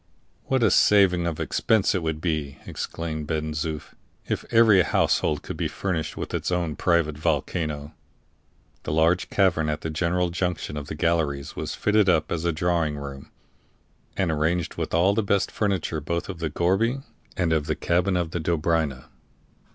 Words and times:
"What 0.45 0.63
a 0.63 0.71
saving 0.71 1.27
of 1.27 1.39
expense 1.39 1.93
it 1.93 2.01
would 2.01 2.21
be," 2.21 2.57
exclaimed 2.65 3.27
Ben 3.27 3.51
Zoof, 3.53 3.93
"if 4.27 4.43
every 4.51 4.81
household 4.81 5.43
could 5.43 5.57
be 5.57 5.67
furnished 5.67 6.17
with 6.17 6.33
its 6.33 6.51
own 6.51 6.75
private 6.75 7.19
volcano!" 7.19 7.93
The 8.81 8.93
large 8.93 9.29
cavern 9.29 9.69
at 9.69 9.81
the 9.81 9.91
general 9.91 10.31
junction 10.31 10.75
of 10.75 10.87
the 10.87 10.95
galleries 10.95 11.55
was 11.55 11.75
fitted 11.75 12.09
up 12.09 12.31
as 12.31 12.45
a 12.45 12.51
drawing 12.51 12.97
room, 12.97 13.29
and 14.17 14.31
arranged 14.31 14.73
with 14.73 14.91
all 14.95 15.13
the 15.13 15.21
best 15.21 15.51
furniture 15.51 16.01
both 16.01 16.29
of 16.29 16.39
the 16.39 16.49
gourbi 16.49 17.03
and 17.37 17.53
of 17.53 17.67
the 17.67 17.75
cabin 17.75 18.17
of 18.17 18.31
the 18.31 18.39
Dobryna. 18.39 19.05